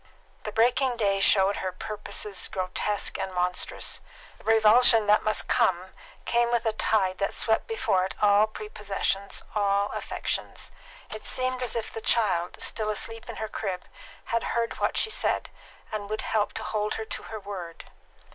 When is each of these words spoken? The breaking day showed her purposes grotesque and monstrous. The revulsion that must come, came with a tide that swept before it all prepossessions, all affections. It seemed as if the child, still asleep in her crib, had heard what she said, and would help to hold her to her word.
The 0.45 0.51
breaking 0.51 0.97
day 0.97 1.19
showed 1.19 1.57
her 1.57 1.71
purposes 1.71 2.47
grotesque 2.47 3.19
and 3.19 3.31
monstrous. 3.35 4.01
The 4.39 4.45
revulsion 4.45 5.05
that 5.05 5.21
must 5.23 5.47
come, 5.47 5.93
came 6.25 6.49
with 6.49 6.65
a 6.65 6.73
tide 6.73 7.19
that 7.19 7.35
swept 7.35 7.67
before 7.67 8.05
it 8.05 8.15
all 8.19 8.47
prepossessions, 8.47 9.43
all 9.53 9.91
affections. 9.91 10.71
It 11.11 11.27
seemed 11.27 11.61
as 11.61 11.75
if 11.75 11.91
the 11.91 12.01
child, 12.01 12.59
still 12.59 12.89
asleep 12.89 13.29
in 13.29 13.35
her 13.35 13.47
crib, 13.47 13.83
had 14.25 14.41
heard 14.57 14.79
what 14.79 14.97
she 14.97 15.11
said, 15.11 15.51
and 15.91 16.09
would 16.09 16.21
help 16.23 16.53
to 16.53 16.63
hold 16.63 16.95
her 16.95 17.05
to 17.05 17.23
her 17.29 17.39
word. 17.39 17.85